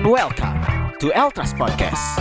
[0.00, 0.56] and welcome
[0.98, 2.20] to Eltras Podcast.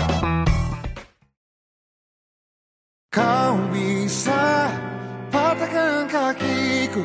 [3.12, 4.70] Kau bisa
[5.32, 7.04] patahkan kakiku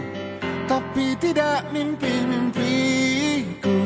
[0.69, 3.79] Tapi tidak mimpi-mimpiku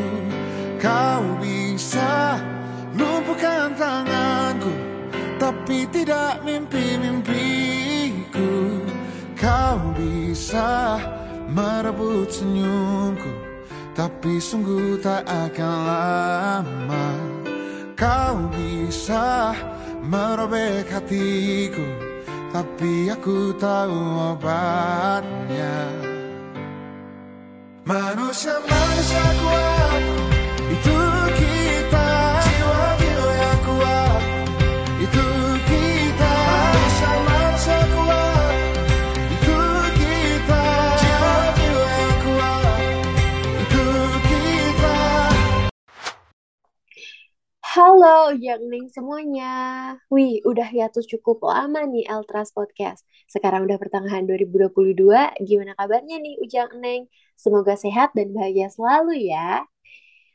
[0.82, 2.42] Kau bisa
[2.96, 4.72] lumpuhkan tanganku
[5.38, 8.50] Tapi tidak mimpi-mimpiku
[9.38, 10.98] Kau bisa
[11.52, 13.47] merebut senyumku
[13.98, 17.06] Tapi sungguh tak akan lama
[17.98, 19.50] Kau bisa
[20.06, 21.82] merobek hatiku.
[22.54, 23.98] Tapi aku tahu
[24.38, 25.90] obatnya.
[27.82, 30.02] Manusia-manusia kuat
[30.70, 30.98] Itu
[31.34, 31.47] kita
[48.28, 49.52] Halo Yang Neng semuanya.
[50.12, 53.08] Wih, udah hiatus cukup lama nih Eltras Podcast.
[53.24, 55.32] Sekarang udah pertengahan 2022.
[55.48, 57.08] Gimana kabarnya nih Ujang Neng?
[57.40, 59.64] Semoga sehat dan bahagia selalu ya.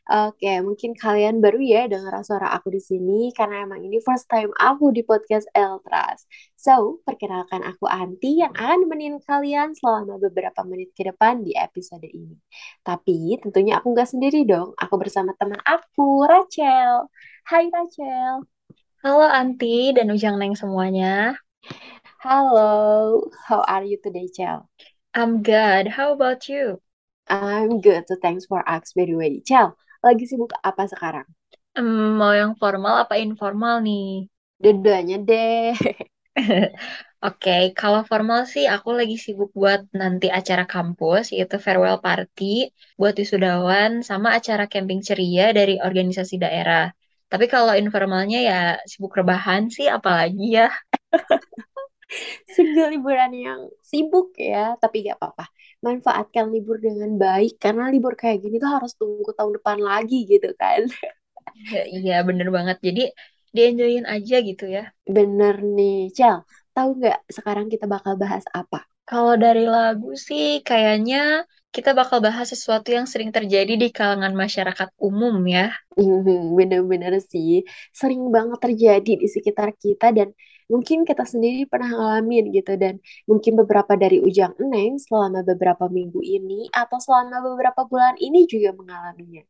[0.03, 4.51] Oke, mungkin kalian baru ya dengar suara aku di sini karena emang ini first time
[4.59, 6.27] aku di podcast Eltras.
[6.59, 12.03] So, perkenalkan aku Anti yang akan nemenin kalian selama beberapa menit ke depan di episode
[12.03, 12.35] ini.
[12.83, 14.75] Tapi tentunya aku nggak sendiri dong.
[14.75, 17.07] Aku bersama teman aku, Rachel.
[17.47, 18.43] Hai Rachel.
[19.07, 21.39] Halo Anti dan Ujang Neng semuanya.
[22.19, 24.67] Halo, how are you today, Chel?
[25.15, 25.87] I'm good.
[25.87, 26.83] How about you?
[27.31, 29.39] I'm good, so thanks for ask by the way.
[29.47, 31.27] Chel, lagi sibuk apa sekarang?
[31.75, 34.03] Hmm, mau yang formal apa informal nih?
[34.61, 35.73] Dua-duanya deh.
[37.25, 42.43] Oke, kalau formal sih aku lagi sibuk buat nanti acara kampus, yaitu farewell party
[42.99, 46.81] buat wisudawan sama acara camping ceria dari organisasi daerah.
[47.31, 48.55] Tapi kalau informalnya ya
[48.91, 50.65] sibuk rebahan sih, apalagi ya.
[52.49, 55.45] Single liburan yang sibuk ya, tapi gak apa-apa.
[55.83, 60.51] Manfaatkan libur dengan baik, karena libur kayak gini tuh harus tunggu tahun depan lagi gitu
[60.55, 60.87] kan.
[61.69, 62.77] Iya, bener banget.
[62.81, 63.01] Jadi
[63.53, 64.89] di-enjoyin aja gitu ya.
[65.05, 66.41] Bener nih, Chel.
[66.73, 68.81] Tahu nggak sekarang kita bakal bahas apa?
[69.05, 74.89] Kalau dari lagu sih kayaknya kita bakal bahas sesuatu yang sering terjadi di kalangan masyarakat
[75.01, 75.73] umum ya.
[75.97, 80.29] Hmm, Bener-bener sih, sering banget terjadi di sekitar kita dan
[80.71, 86.21] mungkin kita sendiri pernah ngalamin gitu dan mungkin beberapa dari Ujang Eneng selama beberapa minggu
[86.23, 89.43] ini atau selama beberapa bulan ini juga mengalaminya.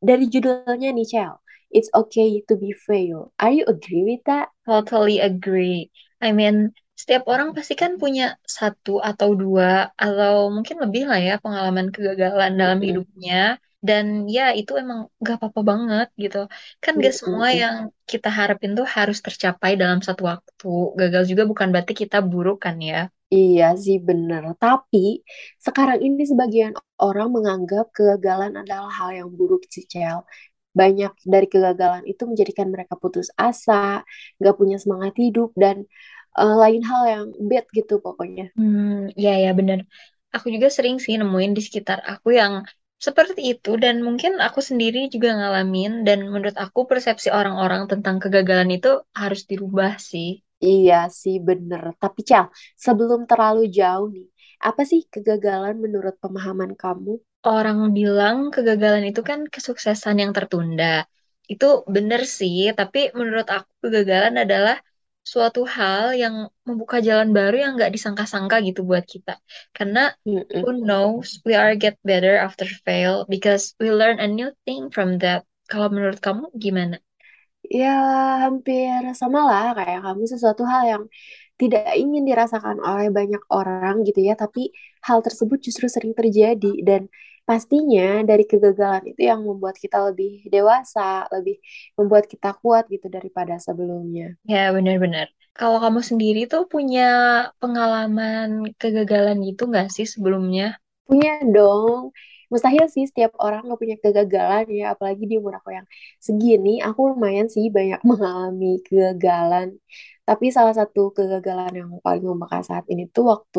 [0.00, 1.34] Dari judulnya nih, Cel,
[1.70, 3.34] It's okay to be fail.
[3.42, 4.54] Are you agree with that?
[4.64, 5.90] Totally agree.
[6.22, 11.34] I mean, setiap orang pasti kan punya satu atau dua atau mungkin lebih lah ya
[11.44, 13.60] pengalaman kegagalan dalam hidupnya.
[13.86, 16.50] Dan ya itu emang gak apa-apa banget gitu.
[16.82, 17.76] Kan gak semua yang
[18.10, 20.66] kita harapin tuh harus tercapai dalam satu waktu.
[20.98, 23.06] Gagal juga bukan berarti kita buruk kan ya.
[23.30, 24.42] Iya sih bener.
[24.58, 25.22] Tapi
[25.62, 30.26] sekarang ini sebagian orang menganggap kegagalan adalah hal yang buruk sih, Cel.
[30.74, 34.02] Banyak dari kegagalan itu menjadikan mereka putus asa,
[34.42, 35.86] gak punya semangat hidup, dan
[36.40, 38.44] eh, lain hal yang bad gitu pokoknya.
[38.56, 39.78] Hmm, ya ya bener.
[40.34, 42.54] Aku juga sering sih nemuin di sekitar aku yang
[43.06, 48.70] seperti itu dan mungkin aku sendiri juga ngalamin dan menurut aku persepsi orang-orang tentang kegagalan
[48.76, 50.28] itu harus dirubah sih.
[50.68, 51.82] Iya sih bener.
[52.02, 52.44] Tapi Cel,
[52.84, 54.26] sebelum terlalu jauh nih,
[54.68, 57.12] apa sih kegagalan menurut pemahaman kamu?
[57.56, 60.84] Orang bilang kegagalan itu kan kesuksesan yang tertunda.
[61.52, 64.76] Itu bener sih, tapi menurut aku kegagalan adalah
[65.32, 66.34] suatu hal yang
[66.68, 69.32] membuka jalan baru yang nggak disangka-sangka gitu buat kita.
[69.76, 70.66] Karena Mm-mm.
[70.66, 75.08] who knows, we are get better after fail because we learn a new thing from
[75.22, 75.40] that.
[75.70, 76.96] Kalau menurut kamu gimana?
[77.66, 77.88] Ya
[78.46, 81.02] hampir sama lah kayak kamu sesuatu hal yang
[81.60, 84.60] tidak ingin dirasakan oleh banyak orang gitu ya, tapi
[85.06, 87.02] hal tersebut justru sering terjadi dan
[87.48, 91.56] pastinya dari kegagalan itu yang membuat kita lebih dewasa, lebih
[91.98, 94.34] membuat kita kuat gitu daripada sebelumnya.
[94.52, 95.26] Ya, benar-benar.
[95.56, 97.02] Kalau kamu sendiri tuh punya
[97.62, 98.48] pengalaman
[98.80, 100.76] kegagalan gitu nggak sih sebelumnya?
[101.06, 102.12] Punya dong.
[102.52, 105.86] Mustahil sih setiap orang nggak punya kegagalan ya, apalagi di umur aku yang
[106.26, 109.68] segini, aku lumayan sih banyak mengalami kegagalan.
[110.26, 113.58] Tapi salah satu kegagalan yang paling membekas saat ini tuh waktu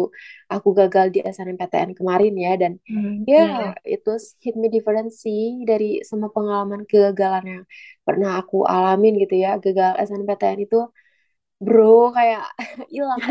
[0.54, 3.76] aku gagal di SNMPTN kemarin ya, dan Hmm, ya iya.
[3.94, 4.10] itu
[4.44, 7.64] hit me different sih dari semua pengalaman kegagalan yang
[8.08, 9.50] pernah aku alamin gitu ya.
[9.64, 10.78] Gagal SNMPTN itu
[11.66, 11.86] bro
[12.18, 12.44] kayak
[12.96, 13.22] hilang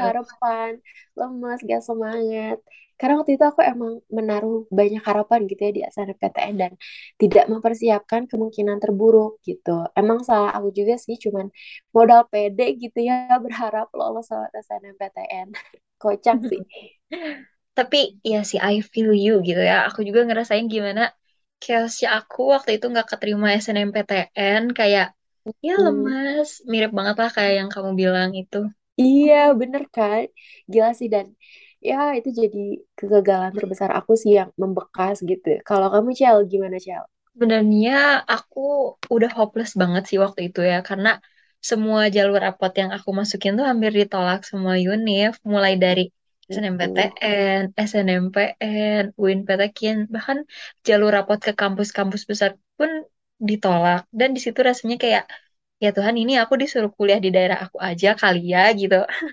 [0.00, 0.70] harapan
[1.18, 2.56] lemes gak semangat
[3.02, 6.72] karena waktu itu aku emang menaruh banyak harapan gitu ya di SNMPTN dan
[7.20, 11.46] tidak mempersiapkan kemungkinan terburuk gitu emang salah aku juga sih cuman
[11.96, 15.48] modal pede gitu ya berharap lolos lewat SNMPTN
[16.02, 16.62] kocak sih
[17.78, 17.98] Tapi
[18.32, 19.74] ya sih I feel you gitu ya.
[19.88, 21.02] Aku juga ngerasain gimana
[21.64, 25.06] chaosnya aku waktu itu nggak keterima SNMPTN kayak
[25.66, 28.58] ya lemas, mirip banget lah kayak yang kamu bilang itu.
[29.02, 30.22] Iya, bener kan?
[30.72, 31.26] Gila sih dan
[31.82, 32.64] ya itu jadi
[32.94, 35.58] kegagalan terbesar aku sih yang membekas gitu.
[35.66, 37.02] Kalau kamu Cel, gimana Cel?
[37.34, 41.18] Sebenarnya aku udah hopeless banget sih waktu itu ya karena
[41.62, 46.10] semua jalur rapot yang aku masukin tuh hampir ditolak semua univ, mulai dari.
[46.52, 49.40] SNMPTN, SNMPN, UIN
[50.10, 50.38] bahkan
[50.84, 52.90] jalur rapot ke kampus-kampus besar pun
[53.40, 54.04] ditolak.
[54.12, 55.24] Dan di situ rasanya kayak
[55.82, 58.96] ya Tuhan ini aku disuruh kuliah di daerah aku aja kali ya gitu.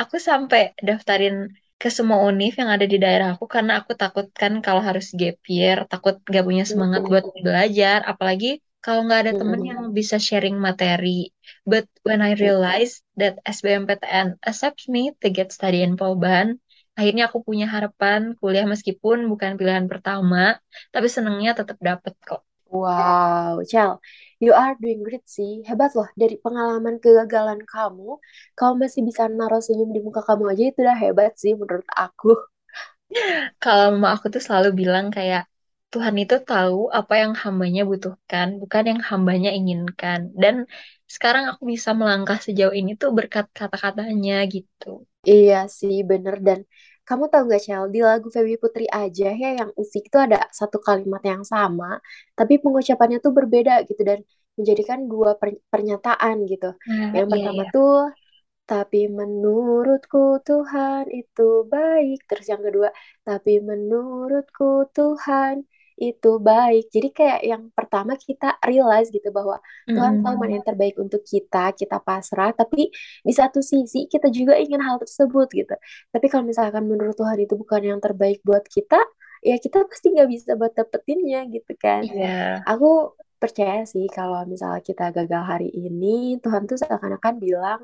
[0.00, 1.34] Aku sampai daftarin
[1.80, 5.38] ke semua univ yang ada di daerah aku karena aku takut kan kalau harus gap
[5.46, 10.56] year, takut gak punya semangat buat belajar, apalagi kalau nggak ada temen yang bisa sharing
[10.66, 11.30] materi.
[11.70, 16.58] But when I realized that SBMPTN accepts me to get study in Polban,
[16.98, 20.58] akhirnya aku punya harapan kuliah meskipun bukan pilihan pertama,
[20.94, 22.42] tapi senengnya tetap dapet kok.
[22.68, 23.96] Wow, Cel,
[24.44, 25.52] you are doing great sih.
[25.68, 28.08] Hebat loh, dari pengalaman kegagalan kamu,
[28.58, 32.28] kamu masih bisa naruh senyum di muka kamu aja itu udah hebat sih menurut aku.
[33.62, 35.42] Kalau mama aku tuh selalu bilang kayak
[35.92, 40.20] Tuhan itu tahu apa yang hambanya butuhkan, bukan yang hambanya inginkan.
[40.42, 40.54] Dan
[41.14, 44.86] sekarang aku bisa melangkah sejauh ini tuh berkat kata-katanya gitu.
[45.30, 46.34] Iya sih, bener.
[46.46, 46.58] Dan
[47.08, 50.78] kamu tahu nggak, Cel, di lagu Feby Putri aja ya yang Usik itu ada satu
[50.86, 51.86] kalimat yang sama,
[52.38, 54.18] tapi pengucapannya tuh berbeda gitu dan
[54.58, 56.66] menjadikan dua per- pernyataan gitu.
[56.86, 57.68] Nah, Yang iya pertama ya.
[57.74, 57.92] tuh,
[58.70, 60.18] tapi menurutku
[60.48, 61.42] Tuhan itu
[61.74, 62.16] baik.
[62.28, 62.88] Terus yang kedua,
[63.28, 64.64] tapi menurutku
[64.96, 65.54] Tuhan
[65.98, 66.88] itu baik.
[66.94, 71.74] Jadi kayak yang pertama kita realize gitu bahwa Tuhan tahu mana yang terbaik untuk kita,
[71.74, 72.88] kita pasrah, tapi
[73.26, 75.74] di satu sisi kita juga ingin hal tersebut gitu.
[76.14, 79.02] Tapi kalau misalkan menurut Tuhan itu bukan yang terbaik buat kita,
[79.42, 82.06] ya kita pasti nggak bisa buat dapetinnya gitu kan.
[82.06, 82.62] Iya.
[82.62, 87.80] Aku percaya sih kalau misalnya kita gagal hari ini, Tuhan tuh seakan-akan bilang,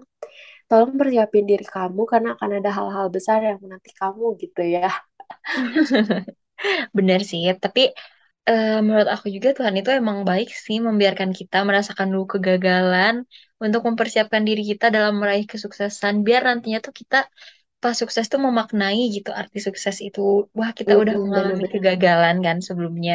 [0.67, 4.91] tolong persiapin diri kamu karena akan ada hal-hal besar yang menanti kamu gitu ya.
[6.99, 7.81] Bener sih, tapi
[8.49, 13.15] eh, menurut aku juga Tuhan itu emang baik sih membiarkan kita merasakan dulu kegagalan
[13.65, 17.17] untuk mempersiapkan diri kita dalam meraih kesuksesan, biar nantinya tuh kita
[17.83, 20.21] pas sukses tuh memaknai gitu arti sukses itu.
[20.59, 21.75] Wah, kita udah Mm-mm, mengalami bener-bener.
[21.75, 23.15] kegagalan kan sebelumnya.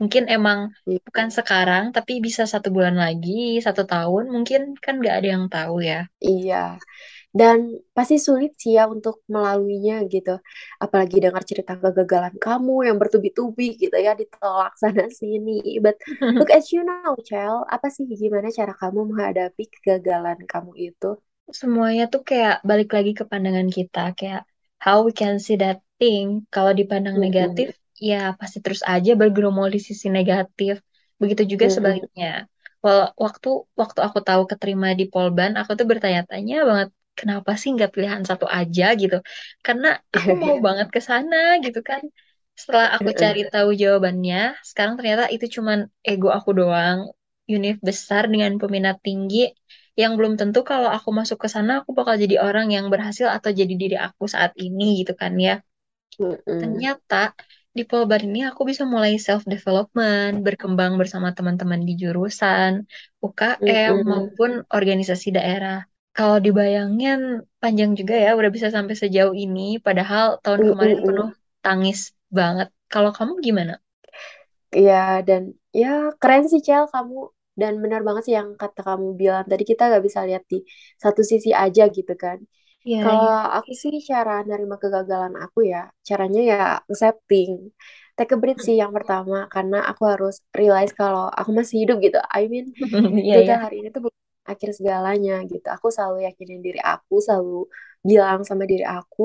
[0.00, 0.58] Mungkin emang
[1.06, 1.36] bukan Iya.
[1.38, 3.30] sekarang, tapi bisa satu bulan lagi,
[3.66, 5.96] satu tahun, mungkin kan nggak ada yang tahu ya.
[6.28, 6.56] Iya.
[7.40, 7.58] Dan
[7.96, 10.30] pasti sulit sih ya untuk melaluinya gitu.
[10.84, 15.52] Apalagi dengar cerita kegagalan kamu yang bertubi-tubi gitu ya, ditolak sana sini.
[15.84, 15.96] But
[16.38, 17.56] look at you now, Chel.
[17.74, 21.06] Apa sih gimana cara kamu menghadapi kegagalan kamu itu?
[21.60, 24.40] Semuanya tuh kayak balik lagi ke pandangan kita, kayak
[24.84, 26.26] how we can see that thing.
[26.54, 27.72] Kalau dipandang negatif, Mm-mm.
[28.08, 30.74] ya pasti terus aja bergeromol di sisi negatif.
[31.20, 31.76] Begitu juga Mm-mm.
[31.76, 32.26] sebaliknya.
[32.84, 33.48] Well, waktu
[33.80, 38.46] waktu aku tahu keterima di Polban, aku tuh bertanya-tanya banget, kenapa sih nggak pilihan satu
[38.58, 39.16] aja gitu?
[39.66, 39.86] Karena
[40.16, 42.02] aku mau banget ke sana gitu kan.
[42.60, 44.36] Setelah aku cari tahu jawabannya,
[44.68, 46.98] sekarang ternyata itu cuman ego aku doang.
[47.56, 49.38] Univ besar dengan peminat tinggi
[50.00, 53.50] yang belum tentu kalau aku masuk ke sana aku bakal jadi orang yang berhasil atau
[53.60, 55.52] jadi diri aku saat ini gitu kan ya.
[56.60, 57.16] Ternyata
[57.76, 62.72] di Polbar ini aku bisa mulai self development, berkembang bersama teman-teman di jurusan,
[63.24, 65.76] UKM maupun organisasi daerah.
[66.16, 67.18] Kalau dibayangin
[67.62, 71.36] panjang juga ya udah bisa sampai sejauh ini padahal tahun kemarin penuh Mm-mm.
[71.64, 71.98] tangis
[72.38, 72.68] banget.
[72.92, 73.72] Kalau kamu gimana?
[74.76, 74.94] Iya,
[75.28, 75.42] dan
[75.80, 75.86] ya
[76.20, 77.16] keren sih Cel kamu.
[77.60, 79.44] Dan benar banget sih yang kata kamu bilang.
[79.50, 80.56] Tadi kita gak bisa lihat di
[81.02, 82.38] satu sisi aja gitu kan.
[82.86, 83.30] Iya, Kalau iya.
[83.58, 86.56] aku sih cara nerima kegagalan aku ya, caranya ya
[86.90, 87.50] accepting.
[88.16, 92.18] Take a breath sih yang pertama, karena aku harus realize kalau aku masih hidup gitu.
[92.38, 92.66] I mean,
[93.24, 93.58] Iya, gagal iya.
[93.64, 95.66] hari ini tuh bukan akhir segalanya gitu.
[95.76, 97.66] Aku selalu yakinin diri aku, selalu
[98.08, 99.22] bilang sama diri aku,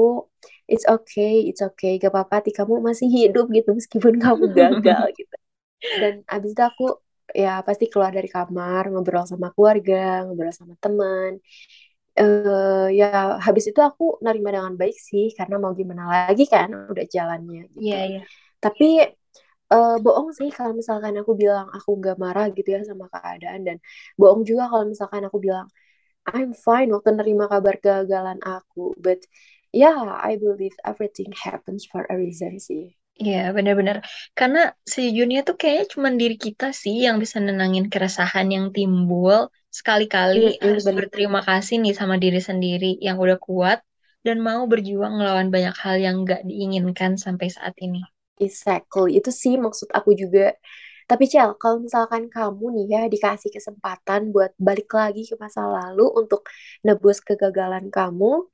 [0.71, 5.35] it's okay, it's okay, gak apa-apa, kamu masih hidup gitu meskipun kamu gagal gitu.
[6.01, 6.83] Dan abis itu aku
[7.43, 11.33] ya pasti keluar dari kamar, ngobrol sama keluarga, ngobrol sama teman.
[12.19, 13.05] eh ya
[13.45, 17.83] habis itu aku nerima dengan baik sih, karena mau gimana lagi kan, udah jalannya gitu.
[17.83, 18.19] Iya, iya.
[18.63, 18.85] Tapi
[19.73, 23.77] eh, bohong sih kalau misalkan aku bilang aku nggak marah gitu ya sama keadaan dan
[24.19, 25.65] bohong juga kalau misalkan aku bilang
[26.29, 28.93] I'm fine waktu nerima kabar kegagalan aku.
[29.05, 29.19] But
[29.81, 29.99] yeah,
[30.29, 32.83] I believe everything happens for a reason sih.
[33.23, 33.97] Iya, benar-benar.
[34.37, 34.59] Karena
[34.93, 39.37] sejujurnya tuh kayaknya cuma diri kita sih yang bisa nenangin keresahan yang timbul.
[39.77, 40.97] Sekali-kali Mm-mm, harus bener.
[40.97, 43.77] berterima kasih nih sama diri sendiri yang udah kuat
[44.25, 47.99] dan mau berjuang ngelawan banyak hal yang gak diinginkan sampai saat ini.
[48.45, 49.09] Exactly.
[49.19, 50.41] Itu sih maksud aku juga.
[51.09, 56.05] Tapi Cel, kalau misalkan kamu nih ya dikasih kesempatan buat balik lagi ke masa lalu
[56.21, 56.41] untuk
[56.85, 58.47] nebus kegagalan kamu,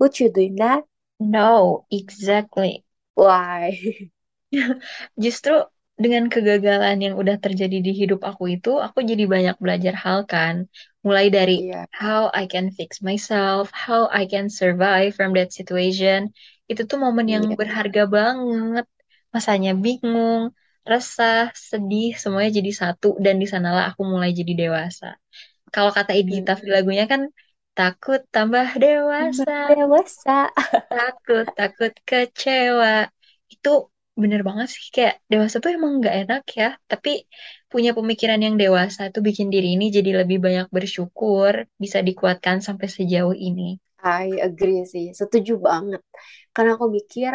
[0.00, 0.82] would you doing that?
[1.20, 2.84] No, exactly.
[3.14, 4.10] Why?
[5.24, 5.52] Justru
[5.98, 10.70] dengan kegagalan yang udah terjadi di hidup aku itu, aku jadi banyak belajar hal kan.
[11.02, 16.30] Mulai dari Iya, how I can fix myself, how I can survive from that situation.
[16.70, 17.56] Itu tuh momen yang iya.
[17.58, 18.86] berharga banget.
[19.34, 20.42] Masanya bingung,
[20.90, 21.38] resah,
[21.70, 23.06] sedih, semuanya jadi satu.
[23.24, 25.06] Dan di sanalah aku mulai jadi dewasa.
[25.74, 26.64] Kalau kata Edita Hmm.
[26.66, 27.22] di lagunya kan,
[27.76, 28.66] takut tambah
[29.18, 30.50] Tambah dewasa, dewasa.
[30.90, 32.92] takut, takut kecewa.
[33.52, 33.68] Itu
[34.22, 37.10] bener banget sih, kayak dewasa tuh emang nggak enak ya, tapi
[37.70, 42.86] punya pemikiran yang dewasa tuh bikin diri ini jadi lebih banyak bersyukur, bisa dikuatkan sampai
[42.96, 43.62] sejauh ini.
[44.02, 46.02] I agree sih, setuju banget.
[46.54, 47.32] Karena aku mikir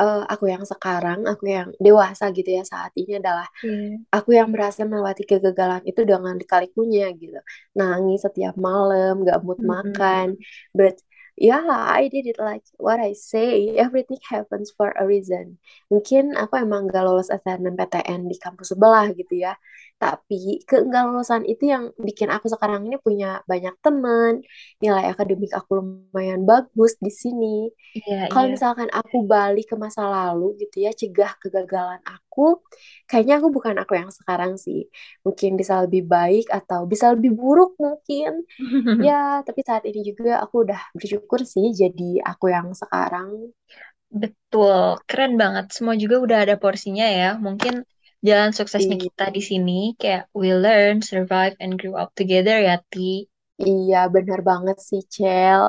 [0.00, 3.98] eh, aku yang sekarang, aku yang dewasa gitu ya saat ini adalah Iya.
[4.14, 7.38] aku yang berhasil melewati kegagalan itu dengan liku-likunya gitu.
[7.78, 10.04] Nangis setiap malam, gak mood Mm-mm.
[10.04, 10.36] makan.
[10.76, 11.00] But
[11.36, 13.72] yeah, I did it like what I say.
[13.76, 15.58] Everything happens for a reason.
[15.92, 19.56] Mungkin aku emang gak lolos SNMPTN di kampus sebelah gitu ya.
[20.02, 24.42] Tapi keenggak lolosan itu yang bikin aku sekarang ini punya banyak teman,
[24.82, 27.70] nilai akademik aku lumayan bagus di sini.
[27.94, 28.54] Iya, Kalau iya.
[28.54, 32.64] misalkan aku balik ke masa lalu gitu ya, cegah kegagalan aku,
[33.08, 34.88] kayaknya aku bukan aku yang sekarang sih.
[35.26, 38.42] Mungkin bisa lebih baik atau bisa lebih buruk mungkin.
[39.06, 43.52] Ya, tapi saat ini juga aku udah bersyukur sih jadi aku yang sekarang.
[44.22, 44.78] Betul,
[45.08, 45.64] keren banget.
[45.76, 47.26] Semua juga udah ada porsinya ya.
[47.46, 47.74] Mungkin
[48.28, 52.76] jalan suksesnya I- kita di sini kayak we learn, survive, and grow up together ya,
[52.92, 53.10] Ti.
[53.66, 55.62] iya, benar banget sih, Cel.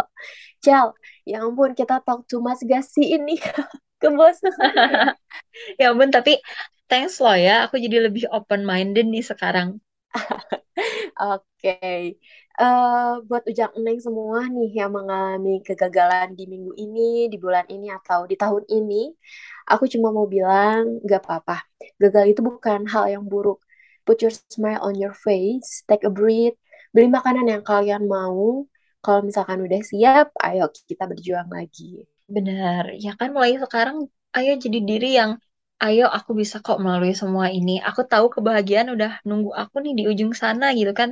[0.65, 0.85] Cel,
[1.29, 3.31] ya ampun kita talk too much gak sih ini?
[4.01, 4.87] Kebosan ya?
[5.81, 6.33] Ya ampun, tapi
[6.89, 7.65] thanks loh ya.
[7.67, 9.69] Aku jadi lebih open-minded nih sekarang.
[11.19, 12.17] Oke,
[12.53, 17.89] Eh, buat Ujang Eneng semua nih yang mengalami kegagalan di minggu ini, di bulan ini,
[17.89, 19.09] atau di tahun ini,
[19.71, 21.65] aku cuma mau bilang gak apa-apa.
[22.01, 23.57] Gagal itu bukan hal yang buruk.
[24.05, 26.53] Put your smile on your face, take a breath,
[26.93, 28.69] beli makanan yang kalian mau.
[29.01, 32.05] Kalau misalkan udah siap, ayo kita berjuang lagi.
[32.35, 33.97] Benar, ya kan mulai sekarang
[34.37, 35.31] ayo jadi diri yang
[35.83, 37.81] ayo aku bisa kok melalui semua ini.
[37.83, 41.09] Aku tahu kebahagiaan udah nunggu aku nih di ujung sana gitu kan.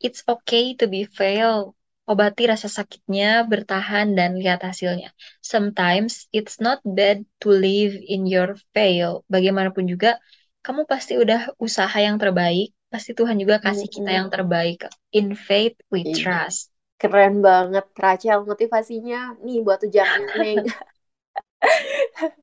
[0.00, 1.76] It's okay to be fail.
[2.10, 5.14] Obati rasa sakitnya, bertahan dan lihat hasilnya.
[5.44, 9.22] Sometimes it's not bad to live in your fail.
[9.30, 10.18] Bagaimanapun juga,
[10.66, 12.74] kamu pasti udah usaha yang terbaik.
[12.90, 14.90] Pasti Tuhan juga kasih kita yang terbaik.
[15.14, 16.74] In faith we Ih, trust.
[17.00, 20.60] Keren banget, Rachel, motivasinya nih buat Eneng.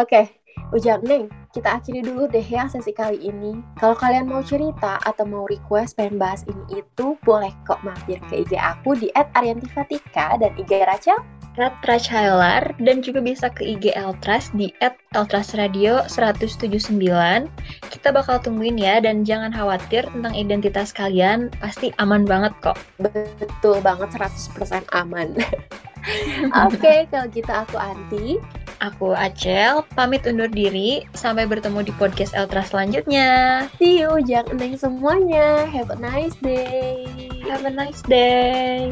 [0.00, 0.39] Oke,
[0.70, 3.58] Ujang Neng, kita akhiri dulu deh ya sesi kali ini.
[3.80, 8.46] Kalau kalian mau cerita atau mau request pengen bahas ini itu, boleh kok mampir ke
[8.46, 11.18] IG aku di @ariantifatika dan IG Rachel.
[11.60, 16.88] at Rachailar dan juga bisa ke IG Eltras di at Eltras Radio 179.
[17.92, 22.80] Kita bakal tungguin ya dan jangan khawatir tentang identitas kalian, pasti aman banget kok.
[23.02, 25.36] Betul banget, 100% aman.
[26.64, 28.40] Oke, kalau gitu aku Anti.
[28.80, 33.68] Aku Acel, pamit undur diri, sampai bertemu di podcast Eltras selanjutnya.
[33.76, 34.16] See you,
[34.56, 35.68] Neng semuanya.
[35.68, 37.04] Have a nice day.
[37.44, 38.88] Have a nice day.